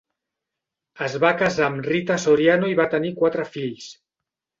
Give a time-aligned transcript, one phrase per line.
[1.07, 3.91] Es va casar amb Rita Soriano i va tenir quatre fills.